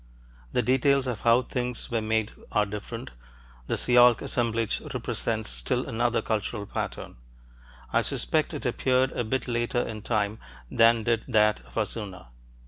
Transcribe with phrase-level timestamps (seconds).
[0.51, 3.11] The details of how things were made are different;
[3.67, 7.17] the Sialk assemblage represents still another cultural pattern.
[7.93, 10.39] I suspect it appeared a bit later in time
[10.71, 12.29] than did that of Hassuna.